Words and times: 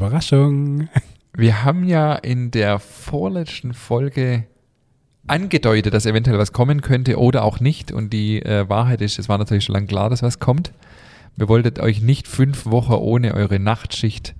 Überraschung. 0.00 0.88
Wir 1.34 1.62
haben 1.62 1.84
ja 1.84 2.14
in 2.14 2.50
der 2.50 2.78
vorletzten 2.78 3.74
Folge 3.74 4.44
angedeutet, 5.26 5.92
dass 5.92 6.06
eventuell 6.06 6.38
was 6.38 6.54
kommen 6.54 6.80
könnte 6.80 7.18
oder 7.18 7.44
auch 7.44 7.60
nicht. 7.60 7.92
Und 7.92 8.14
die 8.14 8.40
äh, 8.40 8.66
Wahrheit 8.66 9.02
ist, 9.02 9.18
es 9.18 9.28
war 9.28 9.36
natürlich 9.36 9.64
schon 9.64 9.74
lange 9.74 9.88
klar, 9.88 10.08
dass 10.08 10.22
was 10.22 10.38
kommt. 10.38 10.72
Wir 11.36 11.50
wolltet 11.50 11.80
euch 11.80 12.00
nicht 12.00 12.28
fünf 12.28 12.64
Wochen 12.64 12.94
ohne 12.94 13.34
eure 13.34 13.58
Nachtschicht 13.58 14.34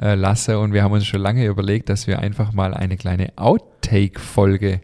äh, 0.00 0.14
lassen 0.14 0.56
und 0.56 0.72
wir 0.72 0.82
haben 0.82 0.92
uns 0.92 1.04
schon 1.04 1.20
lange 1.20 1.44
überlegt, 1.44 1.90
dass 1.90 2.06
wir 2.06 2.20
einfach 2.20 2.54
mal 2.54 2.72
eine 2.72 2.96
kleine 2.96 3.34
Outtake-Folge 3.36 4.80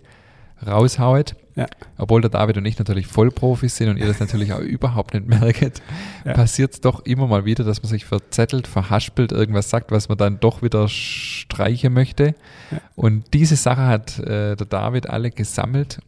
raushauen. 0.66 1.25
Ja. 1.56 1.66
Obwohl 1.96 2.20
der 2.20 2.30
David 2.30 2.56
und 2.56 2.64
ich 2.66 2.79
natürlich 2.79 3.08
Vollprofis 3.08 3.77
sind 3.77 3.88
und 3.88 3.96
ihr 3.96 4.07
das 4.07 4.20
natürlich 4.20 4.52
auch 4.52 4.61
überhaupt 4.61 5.14
nicht 5.14 5.27
merkt, 5.27 5.82
Ja. 6.25 6.32
passiert 6.34 6.75
es 6.75 6.80
doch 6.80 7.04
immer 7.04 7.27
mal 7.27 7.45
wieder, 7.45 7.64
dass 7.64 7.82
man 7.82 7.90
sich 7.90 8.04
verzettelt, 8.04 8.66
verhaspelt, 8.68 9.32
irgendwas 9.32 9.68
sagt, 9.68 9.90
was 9.90 10.08
man 10.08 10.18
dann 10.18 10.39
doch 10.39 10.62
wieder 10.62 10.86
streichen 10.89 11.93
möchte. 11.93 12.35
Ja. 12.71 12.79
Und 12.94 13.35
diese 13.35 13.57
Sache 13.57 13.86
hat 13.86 14.18
äh, 14.21 14.54
der 14.54 14.66
David 14.66 15.11
alle 15.11 15.30
gesammelt 15.32 15.99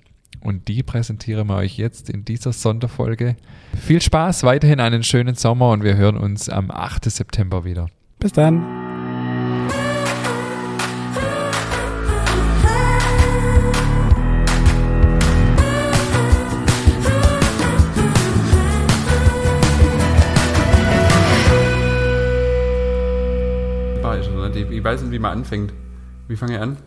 und 0.41 0.69
die 0.69 0.83
präsentieren 0.85 1.49
wir 1.49 1.57
euch 1.57 1.77
jetzt 1.77 2.09
in 2.09 2.25
dieser 2.25 2.53
Sonderfolge. 2.53 3.35
Viel 3.77 4.01
Spaß, 4.01 4.45
weiterhin 4.45 4.79
einen 4.81 5.03
schönen 5.03 5.35
Sommer 5.35 5.71
und 5.71 5.83
wir 5.83 5.97
hören 5.97 6.17
uns 6.17 6.49
am 6.49 6.71
8. 6.71 7.11
September 7.11 7.65
wieder. 7.65 7.89
Bis 8.21 8.33
dann. 8.33 8.80
Ich 24.81 24.85
weiß 24.85 25.03
nicht, 25.03 25.11
wie 25.13 25.19
man 25.19 25.33
anfängt. 25.33 25.75
Wie 26.27 26.37
fange 26.37 26.55
ich 26.55 26.61
an? 26.61 26.79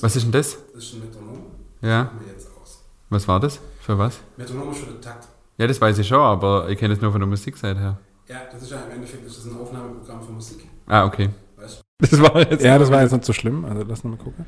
Was 0.00 0.16
ist 0.16 0.22
denn 0.24 0.32
das? 0.32 0.56
Das 0.72 0.84
ist 0.84 0.94
ein 0.94 1.00
Metronom. 1.00 1.38
Ja, 1.82 2.04
Machen 2.04 2.20
wir 2.24 2.32
jetzt 2.32 2.48
aus. 2.58 2.82
was 3.10 3.28
war 3.28 3.40
das? 3.40 3.60
Für 3.80 3.98
was? 3.98 4.20
Metronom 4.38 4.70
ist 4.70 4.78
für 4.78 4.86
den 4.90 5.02
Takt. 5.02 5.28
Ja, 5.58 5.66
das 5.66 5.78
weiß 5.78 5.98
ich 5.98 6.08
schon, 6.08 6.18
aber 6.20 6.70
ich 6.70 6.78
kenne 6.78 6.94
es 6.94 7.00
nur 7.02 7.12
von 7.12 7.20
der 7.20 7.28
Musikseite 7.28 7.78
her. 7.78 7.98
Ja, 8.26 8.36
das 8.50 8.62
ist 8.62 8.70
ja 8.70 8.80
im 8.80 8.92
Endeffekt 8.92 9.26
das 9.26 9.36
ist 9.36 9.44
ein 9.46 9.56
Aufnahmeprogramm 9.60 10.22
für 10.22 10.32
Musik. 10.32 10.66
Ah, 10.86 11.04
okay. 11.04 11.28
Weißt 11.58 11.80
du? 12.00 12.06
Das 12.08 12.22
war 12.22 12.38
jetzt. 12.50 12.64
Ja, 12.64 12.78
das 12.78 12.90
war 12.90 13.02
jetzt 13.02 13.12
nicht 13.12 13.24
so 13.26 13.34
schlimm. 13.34 13.66
Also 13.66 13.82
lass 13.86 14.02
mal 14.02 14.16
gucken. 14.16 14.46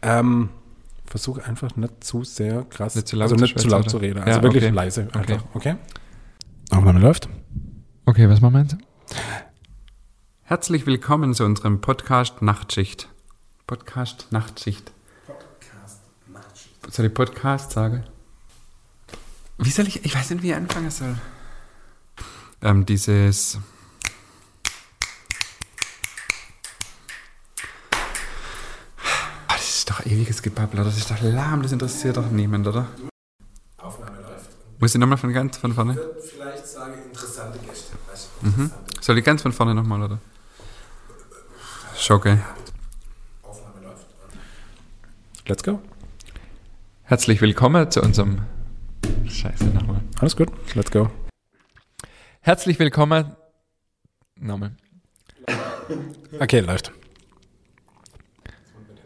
Ähm, 0.00 0.48
versuch 1.04 1.38
einfach 1.46 1.76
nicht 1.76 2.02
zu 2.02 2.24
sehr 2.24 2.62
krass, 2.70 2.94
Nicht 2.94 3.06
zu 3.08 3.16
laut 3.16 3.24
also 3.24 3.36
zu 3.36 3.42
nicht 3.42 3.58
zu 3.58 3.68
laut 3.68 3.90
zu 3.90 3.98
reden. 3.98 4.20
Also 4.20 4.38
Ja, 4.38 4.42
wirklich 4.42 4.64
okay. 4.64 4.72
leise. 4.74 5.02
Einfach. 5.02 5.20
Okay. 5.20 5.38
Okay. 5.52 5.76
Aufnahme 6.70 7.00
läuft. 7.00 7.28
Okay, 8.06 8.30
was 8.30 8.40
machen 8.40 8.54
wir 8.54 8.62
jetzt? 8.62 8.76
Herzlich 10.48 10.86
willkommen 10.86 11.34
zu 11.34 11.44
unserem 11.44 11.80
Podcast 11.80 12.40
Nachtschicht. 12.40 13.08
Podcast 13.66 14.30
Nachtschicht. 14.30 14.92
Podcast 15.26 16.00
Nachtschicht. 16.32 16.92
Soll 16.94 17.06
ich 17.06 17.14
Podcast 17.14 17.72
sagen? 17.72 18.04
Wie 19.58 19.70
soll 19.70 19.88
ich, 19.88 20.04
ich 20.04 20.14
weiß 20.14 20.30
nicht, 20.30 20.42
wie 20.44 20.50
ich 20.50 20.54
anfangen 20.54 20.90
soll. 20.92 21.16
Ähm, 22.62 22.86
dieses. 22.86 23.58
Ah, 29.48 29.54
Das 29.56 29.68
ist 29.78 29.90
doch 29.90 30.04
ewiges 30.06 30.42
Gebabbler, 30.42 30.84
das 30.84 30.96
ist 30.96 31.10
doch 31.10 31.20
lahm, 31.22 31.62
das 31.62 31.72
interessiert 31.72 32.16
doch 32.16 32.30
niemand, 32.30 32.66
oder? 32.66 32.86
Aufnahme 33.78 34.20
läuft. 34.20 34.50
Muss 34.78 34.94
ich 34.94 35.00
nochmal 35.00 35.18
von 35.18 35.32
ganz 35.32 35.56
von 35.56 35.72
vorne? 35.74 35.92
Ich 35.92 35.98
würde 35.98 36.20
vielleicht 36.22 36.66
sagen, 36.66 36.94
interessante 37.04 37.58
Gäste. 37.58 37.96
Weißt 38.10 38.28
du? 38.42 38.46
Mhm. 38.46 38.52
Interessante. 38.64 39.02
Soll 39.02 39.18
ich 39.18 39.24
ganz 39.24 39.42
von 39.42 39.52
vorne 39.52 39.74
nochmal, 39.74 40.02
oder? 40.02 40.18
Schocke. 41.98 42.38
Aufnahme 43.42 43.80
läuft. 43.82 44.06
Let's 45.46 45.62
go. 45.62 45.80
Herzlich 47.04 47.40
willkommen 47.40 47.90
zu 47.90 48.02
unserem. 48.02 48.42
Scheiße, 49.26 49.64
nochmal. 49.66 50.00
Alles 50.20 50.36
gut. 50.36 50.50
Let's 50.74 50.90
go. 50.90 51.10
Herzlich 52.40 52.78
willkommen. 52.78 53.34
Nochmal. 54.38 54.76
Okay, 56.38 56.60
läuft. 56.60 56.92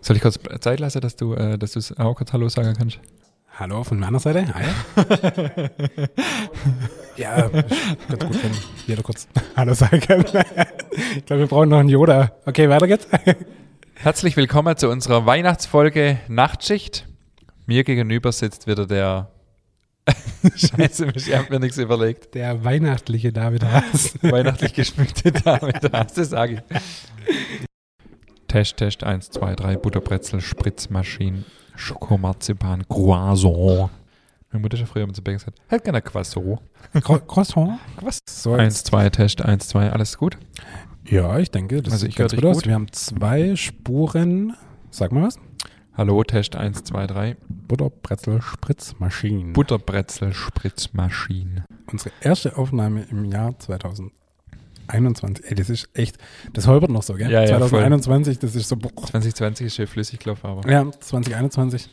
Soll 0.01 0.17
ich 0.17 0.23
kurz 0.23 0.39
Zeit 0.61 0.81
lassen, 0.81 1.01
dass 1.01 1.17
du 1.17 1.35
äh, 1.35 1.59
dass 1.59 1.73
du 1.73 1.81
auch 1.99 2.15
kurz 2.17 2.33
Hallo 2.33 2.49
sagen 2.49 2.75
kannst? 2.77 2.99
Hallo 3.59 3.85
von 3.85 3.99
meiner 3.99 4.19
Seite. 4.19 4.47
Hi. 4.55 4.65
ja, 7.17 7.49
ganz 7.49 8.25
gut, 8.25 8.43
wenn 8.43 8.53
jeder 8.87 9.03
kurz 9.03 9.29
Hallo 9.57 9.75
sagen 9.75 10.01
kann. 10.01 10.25
ich 11.17 11.27
glaube, 11.27 11.41
wir 11.41 11.47
brauchen 11.47 11.69
noch 11.69 11.79
einen 11.79 11.89
Yoda. 11.89 12.33
Okay, 12.47 12.69
weiter 12.71 12.87
geht's. 12.87 13.07
Herzlich 13.95 14.37
willkommen 14.37 14.77
zu 14.77 14.89
unserer 14.89 15.27
Weihnachtsfolge 15.27 16.19
Nachtschicht. 16.29 17.07
Mir 17.67 17.85
gegenüber 17.85 18.33
sitzt 18.33 18.67
wieder 18.67 18.87
der. 18.87 19.31
Scheiße, 20.57 21.13
ich 21.15 21.37
habe 21.37 21.51
mir 21.51 21.61
nichts 21.61 21.77
überlegt. 21.77 22.35
Der 22.35 22.65
weihnachtliche 22.65 23.33
David 23.33 23.65
Haas. 23.65 24.15
Weihnachtlich 24.23 24.73
geschmückte 24.73 25.33
Dame, 25.33 25.73
das 25.73 26.15
sage 26.15 26.55
ich. 26.55 26.81
Test, 28.49 28.79
Test 28.79 29.05
1, 29.05 29.31
2, 29.31 29.55
3, 29.55 29.77
Butterbrezel, 29.77 30.41
Spritzmaschinen, 30.41 31.45
Schokomarzipan, 31.81 32.87
Croissant. 32.89 33.91
Meine 34.53 34.63
Mutter 34.63 34.75
hat 34.77 34.79
schon 34.81 34.87
früher 34.87 35.07
mit 35.07 35.17
so 35.17 35.23
Bäcker 35.23 35.39
gesagt, 35.39 35.59
hätte 35.69 35.85
gerne 35.85 36.03
Croissant. 36.03 36.59
Cro- 36.95 37.21
Croissant. 37.21 37.79
So, 38.27 38.55
1, 38.55 38.85
2, 38.85 39.11
Test 39.11 39.43
1, 39.43 39.69
2, 39.69 39.91
alles 39.91 40.19
gut? 40.19 40.37
Ja, 41.07 41.39
ich 41.39 41.51
denke, 41.51 41.83
das 41.83 41.95
Also 41.95 42.03
sieht 42.07 42.11
ich 42.21 42.27
dich 42.27 42.41
gut 42.41 42.45
aus. 42.51 42.65
Wir 42.65 42.75
haben 42.75 42.93
zwei 42.93 43.57
Spuren. 43.57 44.55
Sag 44.91 45.13
mal 45.13 45.23
was. 45.25 45.39
Hallo, 45.97 46.23
Test 46.25 46.55
1, 46.57 46.85
2, 46.85 47.07
3. 47.07 47.37
Butterbrezel 47.49 48.43
Spritzmaschinen. 48.43 49.53
Butterbrezel, 49.53 50.33
Spritzmaschinen. 50.35 51.65
Unsere 51.91 52.13
erste 52.21 52.57
Aufnahme 52.59 53.03
im 53.11 53.25
Jahr 53.25 53.59
2021. 54.91 55.45
Ey, 55.47 55.55
das 55.55 55.71
ist 55.71 55.89
echt, 55.95 56.19
das 56.53 56.67
holpert 56.67 56.91
noch 56.91 57.03
so, 57.03 57.15
gell? 57.15 57.31
Ja, 57.31 57.43
ja, 57.43 57.59
2021, 57.59 58.39
das 58.39 58.55
ist 58.55 58.69
so, 58.69 58.77
boah. 58.77 58.95
2020 58.97 59.67
ist 59.67 59.77
schön 59.77 59.87
flüssig 59.87 60.21
gelaufen, 60.21 60.47
aber. 60.47 60.71
Ja, 60.71 60.91
2021. 60.91 61.89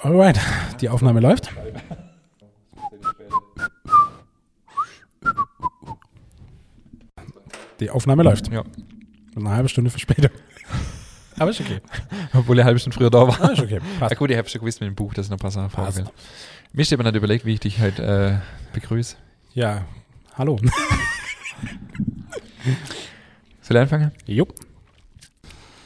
Alright, 0.00 0.38
die 0.80 0.88
Aufnahme 0.88 1.20
läuft. 1.20 1.50
Die 7.80 7.90
Aufnahme 7.90 8.22
läuft. 8.22 8.52
Ja. 8.52 8.64
Eine 9.36 9.50
halbe 9.50 9.68
Stunde 9.68 9.90
Verspätung. 9.90 10.30
Aber 11.38 11.50
ist 11.50 11.60
okay. 11.60 11.80
Obwohl 12.34 12.56
eine 12.56 12.64
halbe 12.64 12.80
Stunde 12.80 12.98
früher 12.98 13.10
da 13.10 13.28
war. 13.28 13.40
Ah, 13.40 13.52
ist 13.52 13.62
okay. 13.62 13.76
Ja 13.76 13.98
Passt. 14.00 14.16
gut, 14.16 14.30
ich 14.30 14.36
habe 14.36 14.48
schon 14.48 14.60
gewusst 14.60 14.80
mit 14.80 14.88
dem 14.88 14.96
Buch, 14.96 15.14
dass 15.14 15.26
ich 15.26 15.30
noch 15.30 15.38
ein 15.38 15.40
paar 15.40 15.52
Sachen 15.52 15.70
Passt. 15.70 15.98
will. 15.98 16.06
Mir 16.72 16.84
steht 16.84 16.98
aber 16.98 17.08
nicht 17.08 17.16
überlegt, 17.16 17.44
wie 17.46 17.54
ich 17.54 17.60
dich 17.60 17.80
heute 17.80 18.40
äh, 18.42 18.74
begrüße. 18.74 19.14
Ja, 19.54 19.84
hallo. 20.34 20.58
Soll 23.62 23.76
ich 23.76 23.82
anfangen? 23.82 24.12
Jo. 24.26 24.46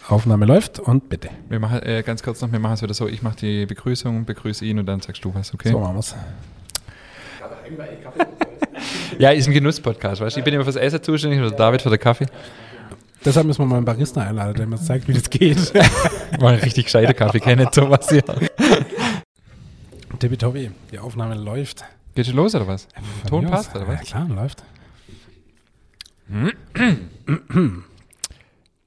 Aufnahme 0.08 0.46
läuft 0.46 0.78
und 0.78 1.08
bitte. 1.08 1.30
Wir 1.48 1.58
machen 1.60 1.82
äh, 1.82 2.02
ganz 2.02 2.22
kurz 2.22 2.40
noch, 2.40 2.50
wir 2.52 2.58
machen 2.58 2.74
es 2.74 2.82
wieder 2.82 2.92
so, 2.94 3.08
ich 3.08 3.22
mache 3.22 3.36
die 3.36 3.66
Begrüßung, 3.66 4.24
begrüße 4.24 4.64
ihn 4.64 4.78
und 4.78 4.86
dann 4.86 5.00
sagst 5.00 5.24
du 5.24 5.34
was, 5.34 5.54
okay? 5.54 5.70
So 5.70 5.78
machen 5.78 5.96
wir's. 5.96 6.14
Ja, 9.18 9.30
ist 9.30 9.46
ein 9.46 9.54
Genuss-Podcast, 9.54 10.20
weißt 10.20 10.36
du? 10.36 10.40
Ich 10.40 10.44
bin 10.44 10.54
immer 10.54 10.64
fürs 10.64 10.76
Essen 10.76 11.02
zuständig 11.02 11.40
und 11.40 11.58
David 11.58 11.82
für 11.82 11.90
den 11.90 11.98
Kaffee. 12.00 12.26
Deshalb 13.24 13.46
müssen 13.46 13.60
wir 13.62 13.66
mal 13.66 13.76
einen 13.76 13.84
Barista 13.84 14.20
einladen, 14.22 14.54
der 14.54 14.66
mir 14.66 14.76
zeigt, 14.80 15.06
wie 15.06 15.12
das 15.12 15.30
geht. 15.30 15.72
Mal 16.40 16.54
einen 16.54 16.62
richtig 16.62 16.86
gescheiter 16.86 17.14
Kaffee, 17.14 17.38
keine 17.38 17.68
sowas 17.72 18.08
hier. 18.10 18.24
Tippitoppi, 20.18 20.72
die 20.90 20.98
Aufnahme 20.98 21.36
läuft. 21.36 21.84
Geht 22.16 22.26
schon 22.26 22.34
los 22.36 22.54
oder 22.56 22.66
was? 22.66 22.88
Ton 23.28 23.42
Von 23.42 23.50
passt 23.50 23.74
oder 23.76 23.86
Ja, 23.86 23.92
was? 23.92 24.00
klar, 24.00 24.28
läuft. 24.28 24.64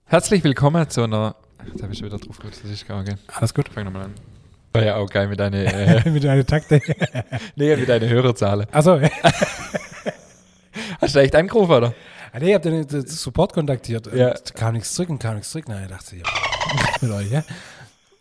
Herzlich 0.05 0.43
willkommen 0.43 0.89
zu 0.89 1.03
einer. 1.03 1.35
Jetzt 1.67 1.83
habe 1.83 1.93
ich 1.93 1.99
schon 1.99 2.07
wieder 2.07 2.17
drauf 2.17 2.39
gerutscht, 2.39 2.63
das 2.63 2.71
ist 2.71 2.87
gar 2.87 3.01
okay. 3.01 3.13
Alles 3.27 3.53
gut. 3.53 3.69
Fang 3.69 3.85
nochmal 3.85 4.05
an. 4.05 4.15
War 4.73 4.83
ja 4.83 4.95
auch 4.95 5.07
geil 5.07 5.27
mit 5.27 5.39
deinen 5.39 5.63
äh, 5.63 6.09
Mit 6.09 6.23
deiner 6.23 6.43
Takte. 6.43 6.81
nee, 7.55 7.75
mit 7.75 7.87
deinen 7.87 8.09
Hörerzahlen. 8.09 8.65
Achso, 8.71 8.99
Hast 10.99 11.13
du 11.13 11.19
echt 11.19 11.35
angerufen, 11.35 11.71
oder? 11.71 11.93
Ah, 12.33 12.39
nee, 12.39 12.49
ich 12.49 12.55
hab 12.55 12.63
den, 12.63 12.87
den 12.87 13.05
Support 13.05 13.53
kontaktiert. 13.53 14.11
Ja. 14.11 14.33
Kam 14.55 14.73
nichts 14.73 14.95
zurück 14.95 15.09
und 15.09 15.19
kam 15.19 15.35
nichts 15.35 15.51
zurück. 15.51 15.65
Na, 15.67 15.83
ich 15.83 15.87
dachte, 15.87 16.15
ja, 16.15 16.23
mit 16.99 17.11
euch, 17.11 17.31
ja. 17.31 17.43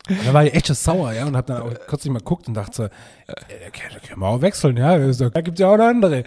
Und 0.07 0.27
da 0.27 0.35
war 0.35 0.45
ich 0.45 0.53
echt 0.53 0.67
schon 0.67 0.77
sauer, 0.77 1.13
ja, 1.13 1.25
und 1.25 1.35
hab 1.35 1.47
dann 1.47 1.63
auch 1.63 1.73
kurz 1.87 2.05
nicht 2.05 2.13
mal 2.13 2.19
geguckt 2.19 2.47
und 2.47 2.55
dachte 2.55 2.75
so, 2.77 2.83
äh, 2.85 2.91
da 3.27 3.71
können, 3.71 4.21
wir 4.21 4.27
auch 4.27 4.43
wechseln, 4.43 4.77
ja. 4.77 4.99
Da 4.99 5.41
gibt's 5.41 5.61
ja 5.61 5.69
auch 5.69 5.79
noch 5.79 5.87
andere. 5.87 6.25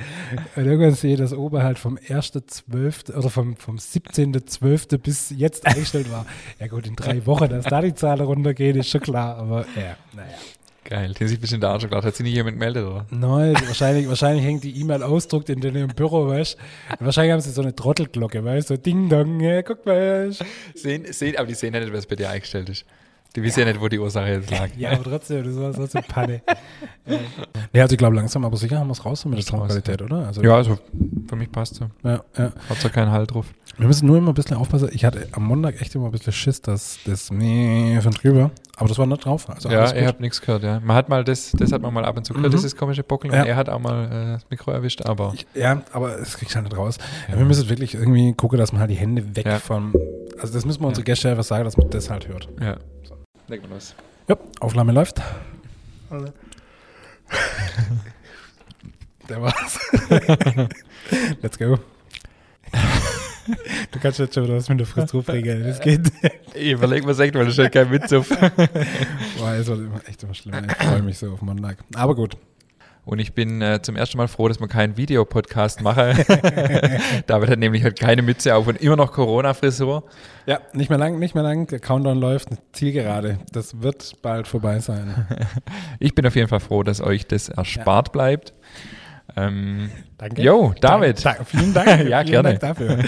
Und 0.56 0.65
irgendwann 0.65 0.95
sehe 0.95 1.13
ich, 1.13 1.19
dass 1.19 1.31
oben 1.31 1.62
halt 1.62 1.77
vom 1.77 1.97
1.12. 1.97 3.15
oder 3.15 3.29
vom, 3.29 3.56
vom 3.56 3.75
17.12. 3.75 4.97
bis 4.97 5.31
jetzt 5.35 5.68
eingestellt 5.68 6.12
war. 6.12 6.25
Ja 6.59 6.68
gut, 6.68 6.88
in 6.88 6.95
drei 6.95 7.24
Wochen, 7.27 7.50
dass 7.50 7.65
da 7.65 7.81
die 7.81 7.94
Zahlen 7.94 8.25
runtergehen, 8.25 8.77
ist 8.77 8.89
schon 8.89 9.01
klar, 9.01 9.38
aber 9.38 9.65
ja, 9.75 9.95
naja. 10.13 10.38
Geil. 10.83 11.13
Den 11.13 11.27
sich 11.27 11.39
bestimmt 11.39 11.63
der 11.63 11.71
Arsch 11.71 11.83
gedacht. 11.83 12.06
Hat 12.06 12.15
sich 12.15 12.23
nicht 12.23 12.35
jemand 12.35 12.56
gemeldet, 12.56 12.85
oder? 12.85 13.06
Nein, 13.12 13.56
wahrscheinlich, 13.65 14.07
wahrscheinlich 14.07 14.45
hängt 14.45 14.63
die 14.63 14.80
E-Mail 14.80 15.03
ausdruckt 15.03 15.50
in 15.50 15.59
dem 15.59 15.89
Büro, 15.89 16.27
weißt 16.30 16.57
du? 17.00 17.06
Wahrscheinlich 17.06 17.33
haben 17.33 17.41
sie 17.41 17.51
so 17.51 17.62
eine 17.62 17.75
Trottelglocke, 17.75 18.44
weißt 18.44 18.69
du? 18.69 18.75
So 18.75 18.81
Ding 18.81 19.09
Dong, 19.09 19.41
ja, 19.41 19.62
guck 19.63 19.85
mal. 19.85 20.31
Sehen, 20.73 21.06
sehen, 21.12 21.35
aber 21.35 21.47
die 21.47 21.56
sehen 21.56 21.73
ja 21.73 21.81
nicht, 21.81 21.91
was 21.91 22.06
bei 22.06 22.15
dir 22.15 22.30
eingestellt 22.30 22.69
ist. 22.69 22.85
Die 23.35 23.44
wissen 23.44 23.59
ja, 23.59 23.65
nicht, 23.68 23.79
wo 23.79 23.88
die 23.88 24.00
Ursache 24.00 24.29
jetzt 24.29 24.50
lag. 24.50 24.69
Ja, 24.77 24.91
aber 24.91 25.03
trotzdem, 25.03 25.44
das 25.44 25.56
war 25.57 25.74
so 25.74 25.97
eine 25.97 26.07
Panne. 26.07 26.41
ja, 27.74 27.83
also 27.83 27.94
ich 27.94 27.97
glaube 27.97 28.15
langsam, 28.15 28.44
aber 28.45 28.57
sicher 28.57 28.79
haben 28.79 28.88
wir 28.88 28.94
es 28.94 29.06
raus 29.06 29.25
mit 29.25 29.33
der 29.35 29.39
Ist 29.39 29.47
Soundqualität, 29.50 30.01
oder? 30.01 30.27
Also, 30.27 30.41
Ja, 30.41 30.56
also 30.56 30.79
für 31.27 31.35
mich 31.35 31.51
passt 31.51 31.75
so. 31.75 31.85
ja, 32.03 32.21
ja. 32.38 32.51
Hat 32.69 32.77
so 32.79 32.89
keinen 32.89 33.12
Halt 33.12 33.33
drauf. 33.33 33.45
Wir 33.77 33.85
müssen 33.85 34.07
nur 34.07 34.18
immer 34.18 34.29
ein 34.29 34.33
bisschen 34.33 34.57
aufpassen. 34.57 34.89
Ich 34.91 35.06
hatte 35.06 35.27
am 35.33 35.44
Montag 35.45 35.79
echt 35.79 35.94
immer 35.94 36.06
ein 36.06 36.12
bisschen 36.12 36.33
Schiss, 36.33 36.62
dass 36.63 36.97
das 37.06 37.29
nee 37.29 38.00
von 38.01 38.12
drüber. 38.12 38.50
Aber 38.75 38.89
das 38.89 38.97
war 38.97 39.06
nicht 39.06 39.24
drauf. 39.24 39.47
Also 39.50 39.69
ja, 39.69 39.83
er 39.85 39.94
gut. 40.00 40.07
hat 40.07 40.19
nichts 40.19 40.41
gehört, 40.41 40.63
ja. 40.63 40.80
Man 40.80 40.95
hat 40.95 41.09
mal 41.09 41.23
das, 41.23 41.51
das 41.51 41.71
hat 41.71 41.81
man 41.83 41.94
mal 41.94 42.03
ab 42.06 42.18
und 42.18 42.23
zu 42.25 42.33
gehört, 42.33 42.51
Mhm. 42.51 42.56
dieses 42.56 42.75
komische 42.75 43.03
Bockeln. 43.03 43.33
Ja. 43.33 43.41
Und 43.44 43.47
er 43.47 43.56
hat 43.56 43.69
auch 43.69 43.80
mal 43.80 44.06
äh, 44.06 44.33
das 44.33 44.50
Mikro 44.50 44.71
erwischt, 44.71 45.03
aber 45.06 45.31
Ich, 45.35 45.45
ja, 45.53 45.81
aber 45.91 46.18
es 46.19 46.38
kriegst 46.38 46.56
du 46.56 46.59
halt 46.59 46.69
nicht 46.69 46.77
raus. 46.77 46.97
Ja. 47.30 47.38
Wir 47.38 47.45
müssen 47.45 47.69
wirklich 47.69 47.94
irgendwie 47.94 48.33
gucken, 48.33 48.57
dass 48.57 48.71
man 48.71 48.81
halt 48.81 48.89
die 48.89 48.95
Hände 48.95 49.35
weg 49.35 49.45
Ja. 49.45 49.59
vom. 49.59 49.94
Also 50.41 50.53
das 50.53 50.65
müssen 50.65 50.81
wir 50.81 50.88
unsere 50.88 51.01
Ja. 51.06 51.13
Gäste 51.13 51.30
einfach 51.30 51.44
sagen, 51.44 51.63
dass 51.65 51.77
man 51.77 51.89
das 51.91 52.09
halt 52.09 52.27
hört. 52.27 52.50
ja. 52.59 52.77
Leg 53.47 53.61
mal 53.61 53.69
los. 53.69 53.95
Ja, 54.27 54.38
Aufnahme 54.59 54.91
läuft. 54.91 55.21
Der 59.29 59.41
war's. 59.41 59.79
Let's 61.41 61.57
go. 61.57 61.79
Du 63.91 63.99
kannst 63.99 64.19
jetzt 64.19 64.35
schon 64.35 64.44
wieder 64.44 64.55
was 64.55 64.67
mit 64.69 64.79
der 64.79 64.88
Frist 64.88 65.13
rufbringen. 65.13 65.63
Das 65.63 65.79
geht. 65.79 66.11
Ich 66.53 66.71
überleg 66.71 67.05
mir 67.05 67.17
echt, 67.17 67.33
weil 67.35 67.45
da 67.45 67.51
steht 67.51 67.71
kein 67.71 67.89
Witz 67.91 68.11
auf. 68.11 68.27
Boah, 68.29 69.53
es 69.53 69.67
wird 69.67 69.79
immer, 69.79 70.01
echt 70.07 70.23
immer 70.23 70.33
schlimm. 70.33 70.65
Ich 70.67 70.75
freue 70.85 71.01
mich 71.01 71.17
so 71.17 71.31
auf 71.31 71.41
Montag. 71.41 71.77
Aber 71.95 72.15
gut. 72.15 72.38
Und 73.07 73.19
ich 73.19 73.33
bin 73.33 73.62
äh, 73.62 73.81
zum 73.81 73.95
ersten 73.95 74.18
Mal 74.18 74.27
froh, 74.27 74.50
dass 74.50 74.59
wir 74.59 74.68
keinen 74.68 74.98
Videopodcast 74.98 75.81
machen. 75.81 76.12
David 77.25 77.50
hat 77.50 77.57
nämlich 77.57 77.81
halt 77.81 77.98
keine 77.98 78.21
Mütze 78.21 78.54
auf 78.54 78.68
und 78.68 78.81
immer 78.81 78.98
noch 78.98 79.13
Corona-Frisur. 79.13 80.04
Ja, 80.45 80.59
nicht 80.74 80.89
mehr 80.89 81.00
lang, 81.00 81.18
nicht 81.18 81.33
mehr 81.33 81.44
lang. 81.44 81.68
Der 81.68 81.80
Countdown 81.80 82.19
läuft. 82.19 82.50
Zielgerade. 82.74 83.39
Das 83.54 83.81
wird 83.81 84.21
bald 84.21 84.45
vorbei 84.50 84.80
sein. 84.80 85.25
Ich 86.00 86.15
bin 86.15 86.27
auf 86.27 86.36
jeden 86.36 86.50
Fall 86.50 86.59
froh, 86.59 86.83
dass 86.83 87.00
euch 87.00 87.25
das 87.27 87.48
erspart 87.48 88.12
bleibt. 88.12 88.54
Ähm, 89.38 89.89
Danke. 90.18 90.42
Jo, 90.42 90.74
David. 90.81 91.25
Da, 91.25 91.33
da, 91.36 91.44
vielen 91.45 91.74
Dank. 91.74 91.88
Ja, 92.09 92.19
vielen 92.19 92.31
gerne. 92.31 92.57
Dank 92.57 92.77
dafür. 92.77 93.00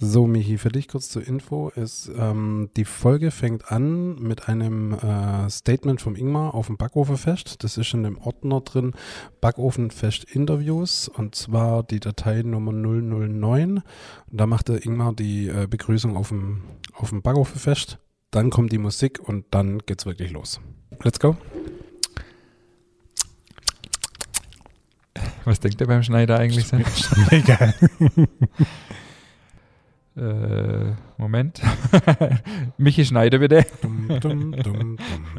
So, 0.00 0.28
Michi, 0.28 0.58
für 0.58 0.68
dich 0.68 0.86
kurz 0.86 1.08
zur 1.08 1.26
Info 1.26 1.70
ist, 1.70 2.08
ähm, 2.16 2.70
die 2.76 2.84
Folge 2.84 3.32
fängt 3.32 3.72
an 3.72 4.14
mit 4.14 4.48
einem 4.48 4.92
äh, 4.92 5.50
Statement 5.50 6.00
vom 6.00 6.14
Ingmar 6.14 6.54
auf 6.54 6.68
dem 6.68 6.76
Backofenfest. 6.76 7.64
Das 7.64 7.76
ist 7.76 7.94
in 7.94 8.04
dem 8.04 8.16
Ordner 8.18 8.60
drin, 8.60 8.92
Backofenfest 9.40 10.22
Interviews 10.22 11.08
und 11.08 11.34
zwar 11.34 11.82
die 11.82 11.98
Datei 11.98 12.42
Nummer 12.42 12.70
009. 12.70 13.78
Und 13.78 13.82
da 14.30 14.46
macht 14.46 14.68
der 14.68 14.84
Ingmar 14.84 15.14
die 15.14 15.48
äh, 15.48 15.66
Begrüßung 15.68 16.16
auf 16.16 16.28
dem, 16.28 16.62
auf 16.92 17.08
dem 17.08 17.22
Backofenfest. 17.22 17.98
Dann 18.30 18.50
kommt 18.50 18.70
die 18.70 18.78
Musik 18.78 19.18
und 19.18 19.46
dann 19.50 19.80
geht's 19.80 20.06
wirklich 20.06 20.30
los. 20.30 20.60
Let's 21.02 21.18
go. 21.18 21.36
was 25.44 25.58
denkt 25.58 25.80
ihr 25.80 25.88
beim 25.88 26.04
Schneider 26.04 26.38
eigentlich? 26.38 26.72
Egal. 27.30 27.74
äh, 30.18 30.94
Moment. 31.16 31.60
Michi 32.78 33.04
Schneider 33.04 33.38
bitte. 33.38 33.64
Dum, 33.82 34.08
dum, 34.20 34.52
dum, 34.52 34.62
dum, 34.62 34.98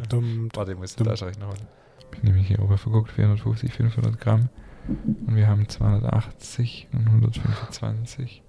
dum. 0.10 0.50
Warte, 0.54 0.72
ich 0.72 0.78
muss 0.78 0.96
den 0.96 1.06
Taschenrechner 1.06 1.48
holen. 1.48 1.68
Ich 2.00 2.06
bin 2.08 2.22
nämlich 2.32 2.48
hier 2.48 2.62
oben 2.62 2.78
verguckt, 2.78 3.12
450, 3.12 3.74
500 3.74 4.20
Gramm. 4.20 4.50
Und 4.88 5.36
wir 5.36 5.48
haben 5.48 5.68
280 5.68 6.88
und 6.94 7.08
125. 7.08 8.42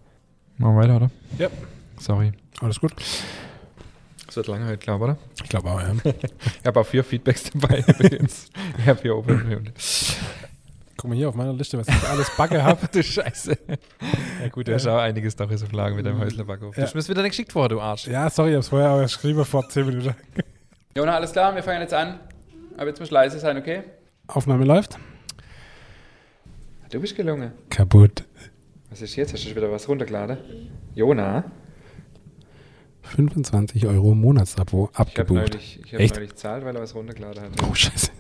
Machen 0.57 0.75
wir 0.77 0.83
weiter, 0.83 0.97
oder? 0.97 1.11
Ja. 1.39 1.49
Sorry. 1.99 2.33
Alles 2.61 2.81
gut? 2.81 2.95
Das 4.27 4.37
wird 4.37 4.47
lange 4.47 4.67
heute, 4.67 4.79
glaube 4.79 5.05
ich, 5.05 5.11
oder? 5.11 5.19
Ich 5.43 5.49
glaube 5.49 5.71
auch, 5.71 5.81
ja. 5.81 5.93
Ich 6.61 6.67
habe 6.67 6.81
auch 6.81 6.87
vier 6.87 7.03
Feedbacks 7.03 7.51
dabei 7.51 7.81
übrigens. 7.87 8.47
Ich 8.79 8.87
habe 8.87 9.01
hier 9.03 9.17
oben. 9.17 9.73
Guck 10.97 11.11
mal 11.11 11.17
hier 11.17 11.29
auf 11.31 11.35
meiner 11.35 11.53
Liste, 11.53 11.79
was 11.79 11.89
ich 11.89 12.09
alles 12.09 12.31
backe 12.37 12.63
habe. 12.63 12.87
du 12.93 13.03
Scheiße. 13.03 13.59
Ja 14.41 14.49
gut, 14.49 14.69
du 14.69 14.75
hast 14.75 14.87
auch 14.87 14.99
einiges 14.99 15.35
Stories 15.35 15.63
auf 15.63 15.73
Lager 15.73 15.95
mit 15.97 16.07
deinem 16.07 16.19
Häuslerbackofen. 16.19 16.83
Ja. 16.83 16.89
Du 16.89 16.95
das 16.97 17.09
wieder 17.09 17.23
nicht 17.23 17.33
geschickt 17.33 17.53
vor, 17.53 17.69
du 17.69 17.81
Arsch. 17.81 18.07
Ja, 18.07 18.31
sorry, 18.31 18.51
ich 18.51 18.57
hab's 18.57 18.69
vorher 18.69 18.91
auch 18.93 19.03
geschrieben 19.03 19.45
vor 19.45 19.69
10 19.69 19.87
Minuten. 19.87 20.15
Jona, 20.97 21.15
alles 21.17 21.33
klar, 21.33 21.55
wir 21.55 21.63
fangen 21.63 21.81
jetzt 21.83 21.95
an. 21.95 22.21
Aber 22.77 22.87
jetzt 22.87 23.01
muss 23.01 23.11
leise 23.11 23.39
sein, 23.39 23.57
okay? 23.59 23.83
Aufnahme 24.27 24.65
läuft. 24.65 24.99
Du 26.91 27.01
bist 27.01 27.15
gelungen. 27.17 27.53
Kaputt. 27.69 28.25
Was 28.89 29.03
ist 29.03 29.15
jetzt? 29.17 29.33
Hast 29.33 29.45
du 29.45 29.49
schon 29.49 29.57
wieder 29.57 29.71
was 29.71 29.89
runtergeladen? 29.89 30.39
Jona? 30.95 31.45
25 33.03 33.87
Euro 33.87 34.15
Monatsabo 34.15 34.89
Ich 34.93 34.99
habe 34.99 35.09
abgebucht. 35.11 35.39
neulich, 35.53 35.81
ich 35.85 35.93
hab 35.93 36.01
Echt? 36.01 36.15
neulich 36.17 36.35
zahlt, 36.37 36.65
weil 36.65 36.75
er 36.75 36.83
was 36.83 36.95
runtergeladen 36.95 37.43
hat. 37.45 37.51
Oh, 37.69 37.75
scheiße. 37.75 38.11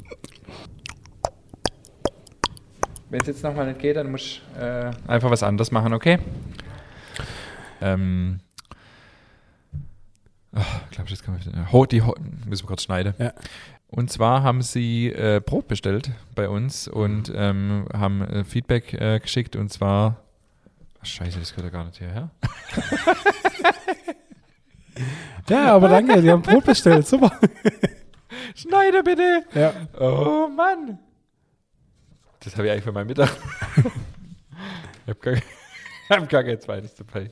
Wenn 3.10 3.20
es 3.20 3.26
jetzt 3.26 3.42
nochmal 3.42 3.66
nicht 3.66 3.80
geht, 3.80 3.96
dann 3.96 4.10
musst 4.10 4.40
du 4.54 4.60
äh, 4.60 4.92
einfach 5.06 5.30
was 5.30 5.42
anderes 5.42 5.70
machen, 5.72 5.92
okay? 5.92 6.18
Ähm. 7.80 8.40
Ach, 10.52 10.80
glaub 10.90 11.06
ich, 11.06 11.12
das 11.12 11.22
kann 11.22 11.34
man 11.34 11.44
wieder. 11.44 11.72
Ho, 11.72 11.86
die 11.86 12.02
Ho, 12.02 12.14
müssen 12.46 12.64
wir 12.64 12.68
kurz 12.68 12.84
schneiden. 12.84 13.14
Ja. 13.18 13.32
Und 13.88 14.10
zwar 14.10 14.44
haben 14.44 14.62
sie 14.62 15.08
äh, 15.08 15.40
Brot 15.44 15.66
bestellt 15.66 16.12
bei 16.36 16.48
uns 16.48 16.86
und 16.86 17.32
ähm, 17.34 17.86
haben 17.92 18.22
äh, 18.22 18.44
Feedback 18.44 18.94
äh, 18.94 19.18
geschickt 19.18 19.56
und 19.56 19.70
zwar. 19.72 20.22
Ach, 21.00 21.06
scheiße, 21.06 21.40
das 21.40 21.54
gehört 21.54 21.72
ja 21.72 21.78
gar 21.78 21.86
nicht 21.86 21.98
hierher. 21.98 22.30
Ja, 25.48 25.74
aber 25.74 25.88
danke, 25.88 26.20
die 26.22 26.30
haben 26.30 26.42
Brot 26.42 26.64
bestellt. 26.64 27.06
Super. 27.06 27.32
Schneide 28.54 29.02
bitte! 29.02 29.42
Ja. 29.54 29.72
Oh 29.98 30.48
Mann! 30.48 30.98
Das 32.40 32.56
habe 32.56 32.66
ich 32.66 32.72
eigentlich 32.72 32.84
für 32.84 32.92
meinen 32.92 33.06
Mittag. 33.06 33.30
ich 33.76 35.08
habe 35.08 35.14
gar, 35.20 35.36
hab 36.18 36.28
gar 36.28 36.44
kein 36.44 36.60
zweites 36.60 36.94
dabei. 36.94 37.30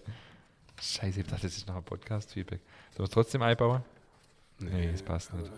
Scheiße, 0.80 1.20
ich 1.20 1.26
dachte, 1.26 1.42
das 1.46 1.56
ist 1.56 1.66
noch 1.66 1.76
ein 1.76 1.82
Podcast-Feedback. 1.82 2.60
Sollen 2.90 2.98
wir 2.98 3.04
es 3.04 3.10
trotzdem 3.10 3.42
einbauen? 3.42 3.82
Nee, 4.60 4.90
das 4.92 5.02
passt 5.02 5.32
nicht. 5.34 5.50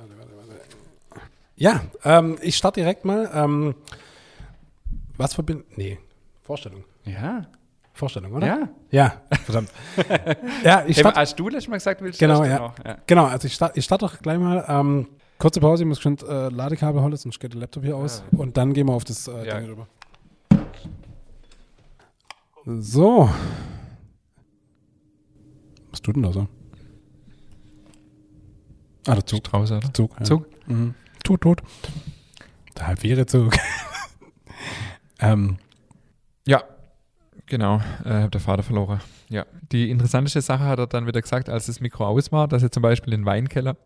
Ja, 1.56 1.82
ähm, 2.04 2.38
ich 2.42 2.56
starte 2.56 2.80
direkt 2.80 3.04
mal. 3.04 3.30
Ähm, 3.34 3.74
was 5.16 5.34
verbindet. 5.34 5.76
Nee, 5.76 5.98
Vorstellung. 6.42 6.84
Ja, 7.04 7.46
Vorstellung, 7.92 8.32
oder? 8.32 8.46
ja. 8.46 8.68
Ja, 8.90 9.20
verdammt. 9.44 9.70
ja, 10.64 10.84
ich 10.86 10.96
Hey, 10.96 11.02
starte. 11.02 11.20
hast 11.20 11.38
du 11.38 11.48
letztes 11.48 11.68
Mal 11.68 11.76
gesagt, 11.76 12.00
willst 12.00 12.18
Genau, 12.18 12.42
du 12.42 12.48
ja. 12.48 12.58
noch? 12.58 12.74
ja. 12.84 12.98
Genau, 13.06 13.26
also 13.26 13.46
ich 13.46 13.54
starte 13.54 13.78
ich 13.78 13.84
start 13.84 14.00
doch 14.02 14.18
gleich 14.20 14.38
mal. 14.38 14.64
Ähm, 14.68 15.08
kurze 15.40 15.58
Pause, 15.58 15.82
ich 15.82 15.88
muss 15.88 16.00
schon 16.00 16.16
äh, 16.18 16.48
Ladekabel 16.50 17.02
holen, 17.02 17.16
sonst 17.16 17.40
geht 17.40 17.54
der 17.54 17.60
Laptop 17.60 17.82
hier 17.82 17.96
aus. 17.96 18.22
Und 18.30 18.56
dann 18.56 18.72
gehen 18.72 18.86
wir 18.86 18.92
auf 18.92 19.04
das 19.04 19.26
äh, 19.26 19.46
Ja. 19.46 19.58
Ding 19.58 19.70
rüber. 19.70 19.88
So. 22.66 23.28
Was 25.90 26.02
tut 26.02 26.14
denn 26.14 26.22
da 26.22 26.32
so? 26.32 26.46
Ah, 29.06 29.14
der 29.14 29.26
Zug. 29.26 29.38
Strauß, 29.46 29.72
oder? 29.72 29.92
Zug. 29.94 30.12
Ja. 30.18 30.24
Zug? 30.24 30.46
Mhm. 30.68 30.94
Tut, 31.24 31.40
tut. 31.40 31.62
Der 32.76 32.86
halbiere 32.86 33.26
Zug. 33.26 33.54
ähm, 35.20 35.56
Ja, 36.46 36.62
genau. 37.46 37.76
Äh, 38.04 38.22
hab 38.22 38.30
der 38.30 38.40
Vater 38.40 38.62
verloren. 38.62 39.00
Ja. 39.30 39.46
Die 39.72 39.90
interessanteste 39.90 40.42
Sache 40.42 40.64
hat 40.64 40.78
er 40.78 40.86
dann 40.86 41.06
wieder 41.06 41.22
gesagt, 41.22 41.48
als 41.48 41.66
das 41.66 41.80
Mikro 41.80 42.06
aus 42.06 42.30
war, 42.30 42.46
dass 42.46 42.62
er 42.62 42.70
zum 42.70 42.82
Beispiel 42.82 43.12
den 43.12 43.24
Weinkeller. 43.24 43.76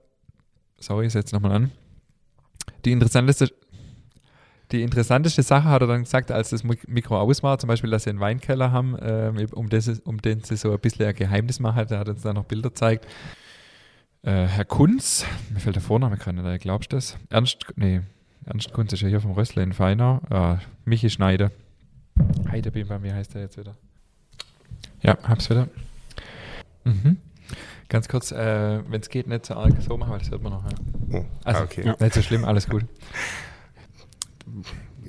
Sorry, 0.79 1.07
ich 1.07 1.13
setze 1.13 1.35
nochmal 1.35 1.53
an. 1.53 1.71
Die 2.85 2.93
interessanteste. 2.93 3.53
Die 4.73 4.83
interessanteste 4.83 5.43
Sache 5.43 5.69
hat 5.69 5.83
er 5.83 5.87
dann 5.87 6.03
gesagt, 6.05 6.33
als 6.33 6.51
das 6.51 6.65
Mik- 6.65 6.89
Mikro 6.89 7.21
aus 7.21 7.43
war, 7.43 7.59
zum 7.59 7.69
Beispiel, 7.69 7.91
dass 7.91 8.05
sie 8.05 8.11
einen 8.11 8.21
Weinkeller 8.21 8.73
haben, 8.73 8.97
ähm, 9.01 9.37
um, 9.53 9.69
das, 9.69 9.89
um 10.01 10.21
den 10.21 10.43
sie 10.43 10.57
so 10.57 10.73
ein 10.73 10.79
bisschen 10.81 11.07
ein 11.07 11.15
Geheimnis 11.15 11.61
machen. 11.61 11.87
Er 11.91 11.99
hat 11.99 12.09
uns 12.09 12.23
dann 12.23 12.35
noch 12.35 12.45
Bilder 12.45 12.71
gezeigt. 12.71 13.07
Äh, 14.23 14.47
Herr 14.47 14.65
Kunz, 14.65 15.27
mir 15.53 15.61
fällt 15.61 15.77
der 15.77 15.83
Vorname 15.83 16.17
gerade 16.17 16.43
nicht, 16.43 16.63
glaubst 16.63 16.93
du 16.93 16.97
das? 16.97 17.19
Ernst, 17.29 17.59
nee, 17.77 18.01
Ernst 18.47 18.73
Kunz 18.73 18.93
ist 18.95 19.03
ja 19.03 19.09
hier 19.09 19.21
vom 19.21 19.33
Rössler 19.33 19.63
in 19.63 19.75
Feinau. 19.75 20.23
Ah, 20.31 20.59
Michi 20.87 21.11
Schneider. 21.11 21.51
Heidebeam, 22.51 23.03
wie 23.03 23.13
heißt 23.13 23.35
der 23.35 23.43
jetzt 23.43 23.59
wieder? 23.59 23.77
Ja, 25.03 25.19
hab's 25.25 25.51
wieder. 25.51 25.69
Mhm. 26.85 27.19
Ganz 27.95 28.09
kurz, 28.09 28.33
äh, 28.33 28.81
wenn 28.91 29.01
es 29.01 29.09
geht, 29.09 29.29
nicht 29.29 29.47
so 29.47 29.55
arg 29.55 29.73
so 29.79 29.97
machen, 29.97 30.11
weil 30.11 30.19
das 30.19 30.29
hört 30.29 30.43
man 30.43 30.55
noch. 30.55 30.65
Ja. 30.65 31.21
Oh, 31.21 31.25
Also, 31.45 31.61
ah, 31.61 31.63
okay. 31.63 31.95
nicht 32.01 32.13
so 32.13 32.23
schlimm, 32.23 32.45
alles 32.45 32.69
gut. 32.69 32.85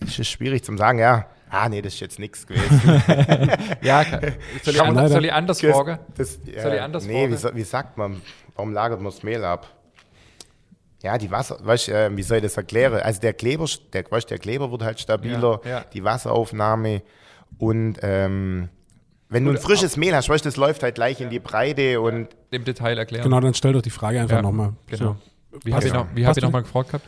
Es 0.05 0.19
ist 0.19 0.27
schwierig 0.27 0.63
zum 0.63 0.77
sagen, 0.77 0.99
ja. 0.99 1.25
Ah, 1.49 1.67
nee, 1.67 1.81
das 1.81 1.95
ist 1.95 1.99
jetzt 2.01 2.19
nichts 2.19 2.45
gewesen. 2.45 2.79
Ja, 3.81 4.03
kann, 4.03 4.21
soll, 4.21 4.29
ich 4.73 4.77
Schau 4.77 4.83
an, 4.83 5.07
soll 5.07 5.25
ich 5.25 5.33
anders 5.33 5.61
fragen? 5.61 5.97
Das, 6.15 6.33
Soll 6.61 6.73
ich 6.75 6.81
anders 6.81 7.07
Nee, 7.07 7.27
wie, 7.27 7.55
wie 7.55 7.63
sagt 7.63 7.97
man? 7.97 8.21
Warum 8.53 8.71
lagert 8.71 9.01
man 9.01 9.11
das 9.11 9.23
Mehl 9.23 9.43
ab? 9.43 9.65
Ja, 11.01 11.17
die 11.17 11.31
Wasser, 11.31 11.57
weißt, 11.63 11.89
äh, 11.89 12.15
wie 12.15 12.21
soll 12.21 12.37
ich 12.37 12.43
das 12.43 12.55
erklären? 12.55 13.01
Also 13.01 13.19
der 13.19 13.33
Kleber, 13.33 13.65
der, 13.93 14.03
weißt, 14.07 14.29
der 14.29 14.37
Kleber 14.37 14.69
wird 14.69 14.83
halt 14.83 14.99
stabiler, 14.99 15.59
Ja, 15.63 15.69
ja. 15.71 15.85
die 15.91 16.03
Wasseraufnahme 16.03 17.01
und 17.57 17.97
ähm, 18.03 18.69
wenn 19.29 19.43
du 19.45 19.51
ein 19.51 19.57
frisches 19.57 19.97
Mehl 19.97 20.15
hast, 20.15 20.29
weißt, 20.29 20.45
das 20.45 20.55
läuft 20.55 20.83
halt 20.83 20.95
gleich 20.95 21.19
in 21.21 21.29
die 21.29 21.39
Breite 21.39 21.99
und 22.01 22.29
Im 22.51 22.63
Detail 22.63 22.97
erklären. 22.97 23.23
Genau, 23.23 23.39
dann 23.39 23.53
stell 23.53 23.73
doch 23.73 23.81
die 23.81 23.89
Frage 23.89 24.21
einfach 24.21 24.37
Ja, 24.37 24.41
nochmal. 24.41 24.73
Genau. 24.87 25.15
Wie 25.63 25.71
Passt 25.71 25.73
habe 25.73 25.87
ich, 25.87 25.93
ja. 25.93 25.99
noch, 25.99 26.07
wie 26.15 26.23
hab 26.25 26.29
Passt 26.29 26.37
ich 26.37 26.43
noch 26.43 26.51
mal 26.51 26.61
gefragt 26.61 26.89
gehabt? 26.89 27.05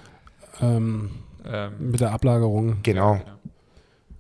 So, 0.60 0.66
ähm, 0.66 1.12
Ähm, 1.46 1.72
mit 1.92 2.00
der 2.02 2.12
Ablagerung. 2.12 2.78
genau. 2.84 3.22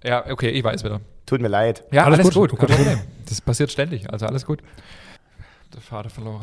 ja, 0.03 0.29
okay, 0.29 0.49
ich 0.49 0.63
weiß 0.63 0.83
wieder. 0.83 1.01
Tut 1.25 1.41
mir 1.41 1.47
leid. 1.49 1.83
Ja, 1.91 2.05
Alles 2.05 2.19
alles, 2.19 2.33
gut, 2.33 2.51
gut, 2.51 2.59
kein 2.69 2.77
gut. 2.77 2.97
Das 3.27 3.41
passiert 3.41 3.69
ständig, 3.71 4.09
also 4.09 4.25
alles 4.27 4.45
gut. 4.45 4.61
Der 5.73 5.81
Vater 5.81 6.09
verloren. 6.09 6.41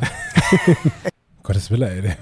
Gottes 1.42 1.70
Wille, 1.70 1.90
ey. 1.90 2.02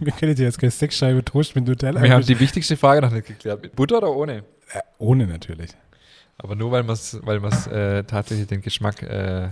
Wir 0.00 0.12
können 0.12 0.34
dir 0.34 0.44
jetzt 0.44 0.58
keine 0.58 0.70
Sexscheibe 0.70 1.24
Toast 1.24 1.54
mit 1.54 1.66
Nutella. 1.66 2.02
Wir 2.02 2.12
haben 2.12 2.24
die 2.24 2.38
wichtigste 2.40 2.76
Frage 2.76 3.00
noch 3.02 3.10
nicht 3.10 3.26
geklärt. 3.26 3.62
Mit 3.62 3.76
Butter 3.76 3.98
oder 3.98 4.10
ohne? 4.14 4.38
Äh, 4.72 4.80
ohne 4.98 5.26
natürlich. 5.26 5.70
Aber 6.42 6.54
nur, 6.54 6.70
weil 6.72 6.82
man 6.82 6.94
es 6.94 7.18
weil 7.22 7.38
man's, 7.40 7.66
äh, 7.66 8.02
tatsächlich 8.04 8.46
den 8.48 8.62
Geschmack... 8.62 9.02
Äh, 9.02 9.48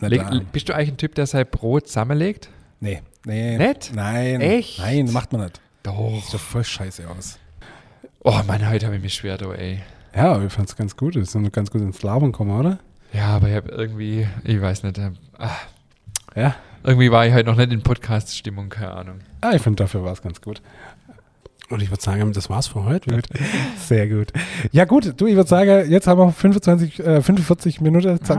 Na 0.00 0.08
leg, 0.08 0.22
da. 0.22 0.40
bist 0.52 0.68
du 0.68 0.74
eigentlich 0.74 0.90
ein 0.92 0.96
Typ, 0.96 1.14
der 1.14 1.26
sein 1.26 1.46
Brot 1.50 1.86
zusammenlegt? 1.88 2.48
Nee, 2.80 3.02
nee. 3.24 3.58
Nicht? 3.58 3.92
Nein. 3.94 4.40
Echt? 4.40 4.78
Nein, 4.78 5.12
macht 5.12 5.32
man 5.32 5.42
nicht. 5.44 5.60
Doch. 5.82 6.22
Sieht 6.24 6.34
doch 6.34 6.40
voll 6.40 6.64
scheiße 6.64 7.08
aus. 7.10 7.38
Oh 8.24 8.40
Mann, 8.46 8.68
heute 8.68 8.86
habe 8.86 8.96
ich 8.96 9.02
mich 9.02 9.14
schwer, 9.14 9.36
du, 9.38 9.52
ey. 9.52 9.80
Ja, 10.14 10.32
aber 10.32 10.44
ich 10.46 10.52
fand's 10.52 10.76
ganz 10.76 10.96
gut. 10.96 11.14
Wir 11.14 11.24
sind 11.26 11.52
ganz 11.52 11.70
gut 11.70 11.82
ins 11.82 12.02
Labern 12.02 12.32
gekommen, 12.32 12.58
oder? 12.58 12.78
Ja, 13.12 13.28
aber 13.36 13.48
ich 13.48 13.54
habe 13.54 13.68
irgendwie, 13.70 14.26
ich 14.44 14.60
weiß 14.60 14.82
nicht, 14.82 14.98
äh, 14.98 15.10
Ja. 16.34 16.56
irgendwie 16.84 17.10
war 17.10 17.26
ich 17.26 17.32
heute 17.34 17.48
noch 17.48 17.56
nicht 17.56 17.70
in 17.72 17.82
Podcast-Stimmung, 17.82 18.68
keine 18.70 18.92
Ahnung. 18.92 19.18
Ah, 19.42 19.52
ich 19.54 19.62
finde, 19.62 19.82
dafür 19.82 20.02
war 20.04 20.12
es 20.12 20.22
ganz 20.22 20.40
gut. 20.40 20.60
Und 21.68 21.82
ich 21.82 21.90
würde 21.90 22.02
sagen, 22.02 22.32
das 22.32 22.48
war's 22.48 22.68
für 22.68 22.84
heute. 22.84 23.10
Gut. 23.10 23.28
Sehr 23.78 24.08
gut. 24.08 24.32
Ja, 24.70 24.84
gut, 24.84 25.14
du, 25.20 25.26
ich 25.26 25.34
würde 25.34 25.48
sagen, 25.48 25.90
jetzt 25.90 26.06
haben 26.06 26.20
wir 26.20 26.30
25, 26.30 27.00
äh, 27.00 27.22
45 27.22 27.80
Minuten. 27.80 28.22
Zeit. 28.22 28.38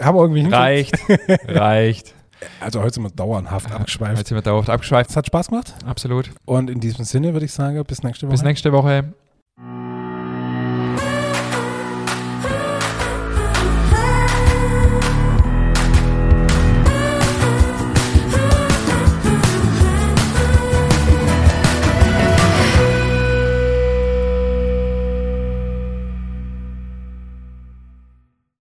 Haben 0.00 0.16
wir 0.16 0.22
irgendwie. 0.22 0.46
Reicht, 0.52 0.96
reicht. 1.48 2.14
Also 2.60 2.82
heute 2.82 2.94
sind 2.94 3.04
wir 3.04 3.10
dauerhaft 3.10 3.70
abgeschweift. 3.70 4.18
Jetzt 4.18 4.28
sind 4.28 4.36
wir 4.36 4.42
dauerhaft 4.42 4.68
abgeschweift. 4.68 5.10
Es 5.10 5.16
hat 5.16 5.26
Spaß 5.26 5.48
gemacht. 5.48 5.74
Absolut. 5.86 6.30
Und 6.44 6.68
in 6.68 6.80
diesem 6.80 7.04
Sinne 7.04 7.32
würde 7.32 7.46
ich 7.46 7.52
sagen, 7.52 7.82
bis 7.84 8.02
nächste 8.02 8.26
Woche. 8.26 8.32
Bis 8.32 8.42
nächste 8.42 8.72
Woche. 8.72 9.12